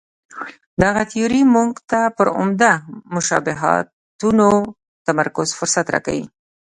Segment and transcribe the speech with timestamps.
[0.81, 2.71] دغه تیوري موږ ته پر عمده
[3.15, 4.49] مشابهتونو
[5.07, 6.25] تمرکز فرصت راکوي.